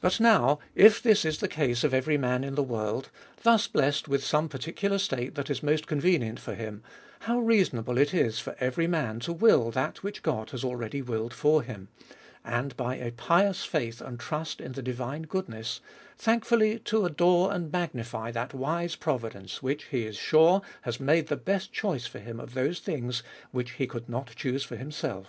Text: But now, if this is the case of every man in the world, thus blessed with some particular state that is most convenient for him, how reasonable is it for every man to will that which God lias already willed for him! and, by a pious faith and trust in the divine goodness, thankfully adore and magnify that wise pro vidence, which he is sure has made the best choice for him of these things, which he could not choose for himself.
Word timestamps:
But 0.00 0.18
now, 0.18 0.58
if 0.74 1.00
this 1.00 1.24
is 1.24 1.38
the 1.38 1.46
case 1.46 1.84
of 1.84 1.94
every 1.94 2.18
man 2.18 2.42
in 2.42 2.56
the 2.56 2.64
world, 2.64 3.10
thus 3.44 3.68
blessed 3.68 4.08
with 4.08 4.24
some 4.24 4.48
particular 4.48 4.98
state 4.98 5.36
that 5.36 5.48
is 5.48 5.62
most 5.62 5.86
convenient 5.86 6.40
for 6.40 6.56
him, 6.56 6.82
how 7.20 7.38
reasonable 7.38 7.96
is 7.96 8.12
it 8.12 8.34
for 8.40 8.56
every 8.58 8.88
man 8.88 9.20
to 9.20 9.32
will 9.32 9.70
that 9.70 10.02
which 10.02 10.24
God 10.24 10.52
lias 10.52 10.64
already 10.64 11.00
willed 11.00 11.32
for 11.32 11.62
him! 11.62 11.86
and, 12.44 12.76
by 12.76 12.96
a 12.96 13.12
pious 13.12 13.64
faith 13.64 14.00
and 14.00 14.18
trust 14.18 14.60
in 14.60 14.72
the 14.72 14.82
divine 14.82 15.22
goodness, 15.22 15.80
thankfully 16.18 16.82
adore 16.90 17.52
and 17.54 17.70
magnify 17.70 18.32
that 18.32 18.52
wise 18.52 18.96
pro 18.96 19.16
vidence, 19.16 19.62
which 19.62 19.84
he 19.84 20.06
is 20.06 20.16
sure 20.16 20.60
has 20.82 20.98
made 20.98 21.28
the 21.28 21.36
best 21.36 21.72
choice 21.72 22.08
for 22.08 22.18
him 22.18 22.40
of 22.40 22.54
these 22.54 22.80
things, 22.80 23.22
which 23.52 23.74
he 23.74 23.86
could 23.86 24.08
not 24.08 24.34
choose 24.34 24.64
for 24.64 24.74
himself. 24.74 25.28